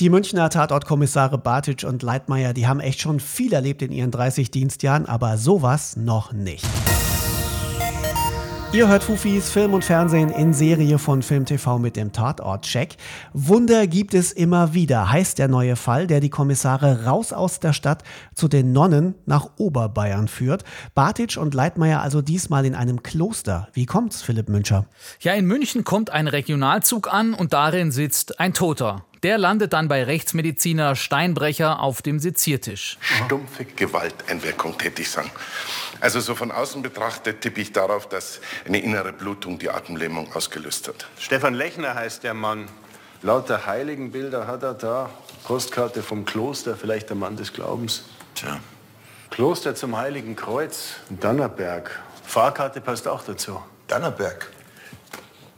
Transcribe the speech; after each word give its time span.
Die 0.00 0.10
Münchner 0.10 0.50
Tatortkommissare 0.50 1.38
Bartic 1.38 1.84
und 1.84 2.02
Leitmeier, 2.02 2.52
die 2.52 2.66
haben 2.66 2.80
echt 2.80 3.00
schon 3.00 3.20
viel 3.20 3.52
erlebt 3.52 3.80
in 3.80 3.92
ihren 3.92 4.10
30 4.10 4.50
Dienstjahren, 4.50 5.06
aber 5.06 5.38
sowas 5.38 5.94
noch 5.96 6.32
nicht. 6.32 6.66
Ihr 8.72 8.88
hört 8.88 9.04
Fufis 9.04 9.50
Film 9.50 9.72
und 9.72 9.84
Fernsehen 9.84 10.30
in 10.30 10.52
Serie 10.52 10.98
von 10.98 11.22
Film 11.22 11.44
TV 11.44 11.78
mit 11.78 11.94
dem 11.94 12.10
Tatort-Check. 12.10 12.96
Wunder 13.34 13.86
gibt 13.86 14.14
es 14.14 14.32
immer 14.32 14.74
wieder, 14.74 15.12
heißt 15.12 15.38
der 15.38 15.46
neue 15.46 15.76
Fall, 15.76 16.08
der 16.08 16.18
die 16.18 16.28
Kommissare 16.28 17.04
raus 17.04 17.32
aus 17.32 17.60
der 17.60 17.72
Stadt 17.72 18.02
zu 18.34 18.48
den 18.48 18.72
Nonnen 18.72 19.14
nach 19.26 19.50
Oberbayern 19.58 20.26
führt. 20.26 20.64
Bartic 20.96 21.36
und 21.36 21.54
Leitmeier 21.54 22.02
also 22.02 22.20
diesmal 22.20 22.66
in 22.66 22.74
einem 22.74 23.04
Kloster. 23.04 23.68
Wie 23.74 23.86
kommt's, 23.86 24.22
Philipp 24.22 24.48
Müncher? 24.48 24.86
Ja, 25.20 25.34
in 25.34 25.46
München 25.46 25.84
kommt 25.84 26.10
ein 26.10 26.26
Regionalzug 26.26 27.14
an 27.14 27.32
und 27.32 27.52
darin 27.52 27.92
sitzt 27.92 28.40
ein 28.40 28.54
Toter. 28.54 29.04
Der 29.24 29.38
landet 29.38 29.72
dann 29.72 29.88
bei 29.88 30.04
Rechtsmediziner 30.04 30.96
Steinbrecher 30.96 31.80
auf 31.80 32.02
dem 32.02 32.18
Seziertisch. 32.18 32.98
Stumpfe 33.00 33.64
Gewalteinwirkung, 33.64 34.76
tätig 34.76 35.10
sagen. 35.10 35.30
Also 36.00 36.20
so 36.20 36.34
von 36.34 36.52
außen 36.52 36.82
betrachtet 36.82 37.40
tippe 37.40 37.62
ich 37.62 37.72
darauf, 37.72 38.06
dass 38.06 38.42
eine 38.66 38.80
innere 38.80 39.14
Blutung 39.14 39.58
die 39.58 39.70
Atemlähmung 39.70 40.30
ausgelöst 40.34 40.88
hat. 40.88 41.06
Stefan 41.18 41.54
Lechner 41.54 41.94
heißt 41.94 42.22
der 42.22 42.34
Mann. 42.34 42.68
Lauter 43.22 43.64
Heiligenbilder 43.64 44.46
hat 44.46 44.62
er 44.62 44.74
da. 44.74 45.08
Postkarte 45.44 46.02
vom 46.02 46.26
Kloster, 46.26 46.76
vielleicht 46.76 47.08
der 47.08 47.16
Mann 47.16 47.38
des 47.38 47.54
Glaubens. 47.54 48.04
Tja. 48.34 48.60
Kloster 49.30 49.74
zum 49.74 49.96
Heiligen 49.96 50.36
Kreuz, 50.36 50.96
Dannerberg. 51.08 51.98
Fahrkarte 52.24 52.82
passt 52.82 53.08
auch 53.08 53.24
dazu. 53.24 53.58
Dannerberg. 53.88 54.50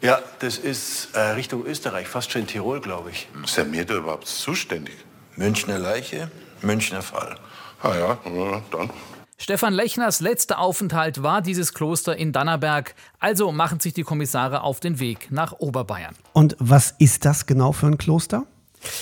Ja, 0.02 0.18
das 0.40 0.58
ist 0.58 1.14
äh, 1.14 1.20
Richtung 1.20 1.64
Österreich, 1.64 2.06
fast 2.06 2.30
schon 2.30 2.42
in 2.42 2.46
Tirol, 2.46 2.80
glaube 2.80 3.10
ich. 3.10 3.28
Ist 3.42 3.56
er 3.56 3.64
mir 3.64 3.84
da 3.84 3.94
überhaupt 3.94 4.26
zuständig? 4.26 4.94
Münchner 5.36 5.78
Leiche, 5.78 6.30
Münchner 6.62 7.02
Fall. 7.02 7.36
Ah 7.82 7.94
ja, 7.94 8.18
ja 8.24 8.62
dann. 8.70 8.90
Stefan 9.38 9.74
Lechners 9.74 10.20
letzter 10.20 10.58
Aufenthalt 10.58 11.22
war 11.22 11.42
dieses 11.42 11.74
Kloster 11.74 12.16
in 12.16 12.32
Dannerberg. 12.32 12.94
Also 13.18 13.52
machen 13.52 13.80
sich 13.80 13.92
die 13.92 14.02
Kommissare 14.02 14.62
auf 14.62 14.80
den 14.80 14.98
Weg 14.98 15.30
nach 15.30 15.52
Oberbayern. 15.52 16.14
Und 16.32 16.56
was 16.58 16.94
ist 16.98 17.26
das 17.26 17.44
genau 17.44 17.72
für 17.72 17.86
ein 17.86 17.98
Kloster? 17.98 18.44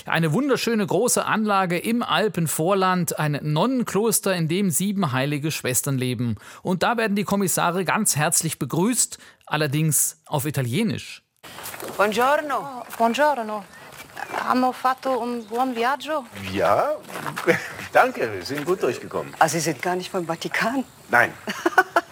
Eine 0.06 0.32
wunderschöne 0.32 0.86
große 0.86 1.24
Anlage 1.24 1.78
im 1.78 2.02
Alpenvorland, 2.02 3.18
ein 3.18 3.38
Nonnenkloster, 3.42 4.34
in 4.34 4.48
dem 4.48 4.70
sieben 4.70 5.12
heilige 5.12 5.50
Schwestern 5.50 5.98
leben. 5.98 6.36
Und 6.62 6.82
da 6.82 6.96
werden 6.96 7.16
die 7.16 7.24
Kommissare 7.24 7.84
ganz 7.84 8.16
herzlich 8.16 8.58
begrüßt, 8.58 9.18
allerdings 9.46 10.20
auf 10.27 10.46
Italienisch. 10.46 11.22
Buongiorno. 11.96 12.56
Oh, 12.58 12.82
buongiorno. 12.98 13.64
Hanno 14.48 14.72
fatto 14.72 15.20
un 15.20 15.44
buon 15.46 15.74
viaggio? 15.74 16.24
Ja, 16.52 16.90
danke, 17.92 18.32
wir 18.32 18.42
sind 18.44 18.64
gut 18.64 18.82
durchgekommen. 18.82 19.32
Ah, 19.38 19.48
Sie 19.48 19.60
sind 19.60 19.80
gar 19.82 19.96
nicht 19.96 20.10
vom 20.10 20.27
Vatikan? 20.27 20.84
Nein. 21.10 21.32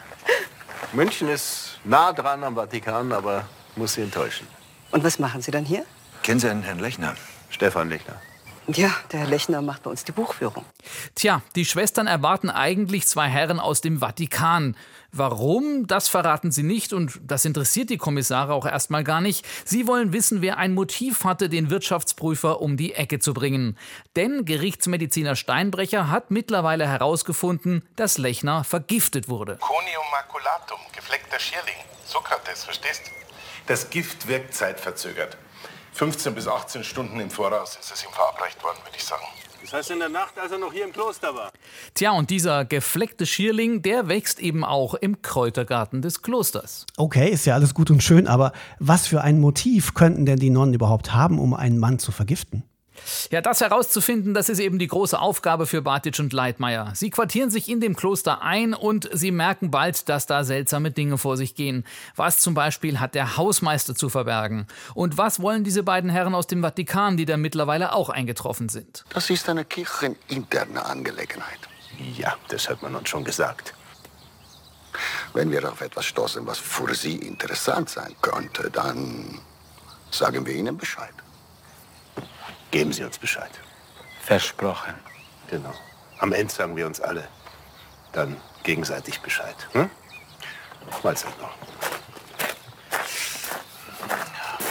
München 0.92 1.28
ist 1.28 1.78
nah 1.84 2.12
dran 2.12 2.44
am 2.44 2.54
Vatikan, 2.54 3.12
aber 3.12 3.44
muss 3.76 3.94
Sie 3.94 4.02
enttäuschen. 4.02 4.46
Und 4.90 5.02
was 5.04 5.18
machen 5.18 5.40
Sie 5.42 5.50
dann 5.50 5.64
hier? 5.64 5.84
Kennen 6.22 6.38
Sie 6.38 6.48
einen 6.48 6.62
Herrn 6.62 6.78
Lechner? 6.78 7.14
Stefan 7.52 7.90
Lechner. 7.90 8.20
Ja, 8.68 8.94
der 9.10 9.20
Herr 9.20 9.26
Lechner 9.26 9.60
macht 9.60 9.82
bei 9.82 9.90
uns 9.90 10.04
die 10.04 10.12
Buchführung. 10.12 10.64
Tja, 11.16 11.42
die 11.56 11.64
Schwestern 11.64 12.06
erwarten 12.06 12.48
eigentlich 12.48 13.08
zwei 13.08 13.28
Herren 13.28 13.58
aus 13.58 13.80
dem 13.80 13.98
Vatikan. 13.98 14.76
Warum, 15.10 15.86
das 15.88 16.08
verraten 16.08 16.52
sie 16.52 16.62
nicht 16.62 16.92
und 16.92 17.20
das 17.22 17.44
interessiert 17.44 17.90
die 17.90 17.98
Kommissare 17.98 18.54
auch 18.54 18.64
erstmal 18.64 19.02
gar 19.02 19.20
nicht. 19.20 19.44
Sie 19.64 19.86
wollen 19.88 20.12
wissen, 20.12 20.42
wer 20.42 20.58
ein 20.58 20.74
Motiv 20.74 21.24
hatte, 21.24 21.48
den 21.48 21.70
Wirtschaftsprüfer 21.70 22.60
um 22.60 22.76
die 22.76 22.94
Ecke 22.94 23.18
zu 23.18 23.34
bringen. 23.34 23.76
Denn 24.14 24.44
Gerichtsmediziner 24.44 25.34
Steinbrecher 25.34 26.08
hat 26.08 26.30
mittlerweile 26.30 26.86
herausgefunden, 26.86 27.82
dass 27.96 28.16
Lechner 28.16 28.62
vergiftet 28.62 29.28
wurde. 29.28 29.56
Conium 29.56 30.04
maculatum, 30.12 30.78
gefleckter 30.94 31.40
Schierling. 31.40 31.74
Sokrates, 32.06 32.64
verstehst? 32.64 33.10
Das 33.66 33.90
Gift 33.90 34.28
wirkt 34.28 34.54
zeitverzögert. 34.54 35.36
15 35.92 36.34
bis 36.34 36.48
18 36.48 36.84
Stunden 36.84 37.20
im 37.20 37.30
Voraus 37.30 37.76
ist 37.80 37.92
es 37.92 38.02
ihm 38.04 38.10
verabreicht 38.12 38.62
worden, 38.62 38.78
würde 38.84 38.96
ich 38.96 39.04
sagen. 39.04 39.22
Das 39.62 39.72
heißt 39.74 39.90
in 39.92 40.00
der 40.00 40.08
Nacht, 40.08 40.38
als 40.38 40.50
er 40.50 40.58
noch 40.58 40.72
hier 40.72 40.84
im 40.84 40.92
Kloster 40.92 41.34
war. 41.34 41.52
Tja, 41.94 42.10
und 42.12 42.30
dieser 42.30 42.64
gefleckte 42.64 43.26
Schierling, 43.26 43.82
der 43.82 44.08
wächst 44.08 44.40
eben 44.40 44.64
auch 44.64 44.94
im 44.94 45.22
Kräutergarten 45.22 46.02
des 46.02 46.22
Klosters. 46.22 46.84
Okay, 46.96 47.30
ist 47.30 47.44
ja 47.46 47.54
alles 47.54 47.72
gut 47.72 47.90
und 47.90 48.02
schön, 48.02 48.26
aber 48.26 48.52
was 48.80 49.06
für 49.06 49.20
ein 49.20 49.40
Motiv 49.40 49.94
könnten 49.94 50.26
denn 50.26 50.38
die 50.38 50.50
Nonnen 50.50 50.74
überhaupt 50.74 51.14
haben, 51.14 51.38
um 51.38 51.54
einen 51.54 51.78
Mann 51.78 51.98
zu 51.98 52.10
vergiften? 52.10 52.64
Ja, 53.30 53.40
das 53.40 53.60
herauszufinden, 53.60 54.34
das 54.34 54.48
ist 54.48 54.58
eben 54.58 54.78
die 54.78 54.86
große 54.86 55.18
Aufgabe 55.18 55.66
für 55.66 55.82
Bartic 55.82 56.18
und 56.18 56.32
Leitmeier. 56.32 56.92
Sie 56.94 57.10
quartieren 57.10 57.50
sich 57.50 57.68
in 57.68 57.80
dem 57.80 57.96
Kloster 57.96 58.42
ein 58.42 58.74
und 58.74 59.08
sie 59.12 59.30
merken 59.30 59.70
bald, 59.70 60.08
dass 60.08 60.26
da 60.26 60.44
seltsame 60.44 60.90
Dinge 60.90 61.18
vor 61.18 61.36
sich 61.36 61.54
gehen. 61.54 61.84
Was 62.16 62.38
zum 62.38 62.54
Beispiel 62.54 63.00
hat 63.00 63.14
der 63.14 63.36
Hausmeister 63.36 63.94
zu 63.94 64.08
verbergen? 64.08 64.66
Und 64.94 65.18
was 65.18 65.40
wollen 65.40 65.64
diese 65.64 65.82
beiden 65.82 66.10
Herren 66.10 66.34
aus 66.34 66.46
dem 66.46 66.62
Vatikan, 66.62 67.16
die 67.16 67.24
da 67.24 67.36
mittlerweile 67.36 67.94
auch 67.94 68.08
eingetroffen 68.08 68.68
sind? 68.68 69.04
Das 69.10 69.30
ist 69.30 69.48
eine 69.48 69.64
kircheninterne 69.64 70.84
Angelegenheit. 70.84 71.60
Ja, 72.16 72.36
das 72.48 72.68
hat 72.68 72.82
man 72.82 72.94
uns 72.94 73.08
schon 73.08 73.24
gesagt. 73.24 73.74
Wenn 75.32 75.50
wir 75.50 75.70
auf 75.70 75.80
etwas 75.80 76.04
stoßen, 76.06 76.46
was 76.46 76.58
für 76.58 76.94
Sie 76.94 77.16
interessant 77.16 77.88
sein 77.88 78.14
könnte, 78.20 78.70
dann 78.70 79.40
sagen 80.10 80.44
wir 80.44 80.54
Ihnen 80.54 80.76
Bescheid. 80.76 81.14
Geben 82.72 82.92
Sie 82.92 83.04
uns 83.04 83.18
Bescheid. 83.18 83.50
Versprochen. 84.22 84.94
Genau. 85.48 85.74
Am 86.18 86.32
Ende 86.32 86.52
sagen 86.52 86.74
wir 86.74 86.86
uns 86.86 87.00
alle 87.00 87.28
dann 88.12 88.36
gegenseitig 88.62 89.20
Bescheid. 89.20 89.54
Hm? 89.72 89.90
Mahlzeit 91.02 91.38
noch. 91.40 91.54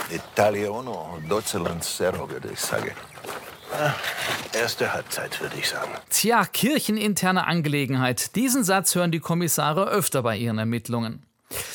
Italiano, 0.09 1.19
Deutschland 1.29 1.83
Zero, 1.83 2.29
würde 2.29 2.49
ich 2.51 2.59
sagen. 2.59 2.91
Erste 4.51 4.91
Halbzeit, 4.91 5.39
würde 5.39 5.55
ich 5.57 5.69
sagen. 5.69 5.91
Tja, 6.09 6.45
kircheninterne 6.45 7.45
Angelegenheit. 7.45 8.35
Diesen 8.35 8.63
Satz 8.63 8.95
hören 8.95 9.11
die 9.11 9.19
Kommissare 9.19 9.87
öfter 9.87 10.23
bei 10.23 10.35
ihren 10.37 10.57
Ermittlungen. 10.57 11.25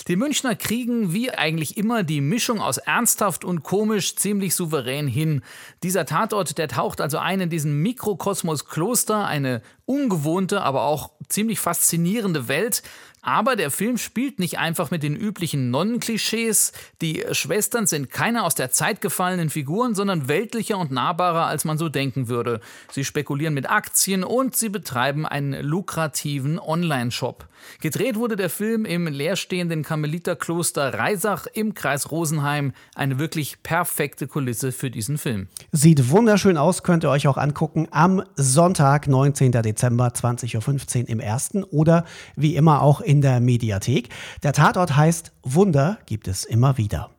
Die 0.09 0.17
Münchner 0.17 0.55
kriegen 0.55 1.13
wie 1.13 1.31
eigentlich 1.31 1.77
immer 1.77 2.03
die 2.03 2.21
Mischung 2.21 2.61
aus 2.61 2.79
ernsthaft 2.79 3.45
und 3.45 3.63
komisch 3.63 4.17
ziemlich 4.17 4.55
souverän 4.55 5.09
hin. 5.09 5.43
Dieser 5.83 6.07
Tatort, 6.07 6.59
der 6.59 6.69
taucht 6.69 7.01
also 7.01 7.19
ein 7.19 7.41
in 7.41 7.51
diesen 7.51 7.83
Mikrokosmos 7.83 8.67
Kloster, 8.67 9.27
eine 9.27 9.63
ungewohnte, 9.87 10.63
aber 10.63 10.83
auch 10.83 11.11
ziemlich 11.29 11.61
faszinierende 11.61 12.49
Welt. 12.49 12.83
Aber 13.27 13.57
der 13.57 13.73
Film 13.73 13.99
spielt 13.99 14.39
nicht 14.39 14.59
einfach 14.59 14.93
mit 14.93 15.03
den 15.03 15.17
üblichen 15.17 15.73
Nonnenklischees. 15.73 16.71
Die 17.03 17.25
Schwestern 17.33 17.89
sind 17.89 18.09
keine 18.09 18.45
aus 18.45 18.55
der 18.55 18.71
Zeit 18.71 19.01
gefallenen 19.01 19.51
Figuren, 19.51 19.97
sondern 19.97 20.29
weltlicher 20.29 20.79
und 20.79 20.93
nahbarer, 20.93 21.47
als 21.47 21.65
man 21.65 21.77
so 21.77 21.89
denken 21.89 22.29
würde. 22.29 22.61
Sie 22.93 23.05
spekulieren 23.05 23.53
mit 23.53 23.69
Aktien 23.69 24.23
und 24.23 24.55
sie 24.55 24.69
betreiben 24.69 25.27
einen 25.27 25.61
lukrativen 25.61 26.61
Online-Shop. 26.61 27.49
Gedreht 27.81 28.15
wurde 28.15 28.37
der 28.37 28.49
Film 28.49 28.85
im 28.85 29.09
leerstehenden 29.09 29.83
Karmeliterkloster 29.83 30.95
Reisach 30.95 31.47
im 31.53 31.75
Kreis 31.75 32.13
Rosenheim. 32.13 32.75
Eine 32.95 33.19
wirklich 33.19 33.61
perfekte 33.65 34.29
Kulisse 34.29 34.71
für 34.71 34.91
diesen 34.91 35.19
Film. 35.19 35.49
Sieht 35.73 36.11
wunderschön 36.11 36.57
aus, 36.57 36.85
könnt 36.85 37.03
ihr 37.03 37.11
euch 37.11 37.27
auch 37.27 37.39
angucken 37.39 37.89
am 37.91 38.23
Sonntag, 38.37 39.09
19. 39.09 39.51
Dezember, 39.77 40.09
20.15 40.09 41.03
Uhr 41.03 41.09
im 41.09 41.21
ersten 41.21 41.63
oder 41.63 42.05
wie 42.35 42.57
immer 42.57 42.83
auch 42.83 43.01
in 43.01 43.21
der 43.21 43.41
Mediathek. 43.41 44.09
Der 44.43 44.53
Tatort 44.53 44.97
heißt 44.97 45.33
Wunder 45.43 45.99
gibt 46.07 46.29
es 46.29 46.45
immer 46.45 46.79
wieder. 46.79 47.11